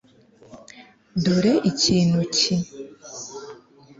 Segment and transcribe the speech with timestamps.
[1.23, 2.55] Dore ikintu ki